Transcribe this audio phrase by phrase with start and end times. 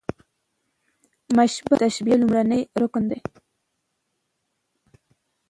[1.37, 3.21] مشبه د تشبېه لومړی رکن دﺉ.